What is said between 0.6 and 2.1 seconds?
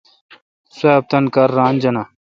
سواب تان کار ران جانہ۔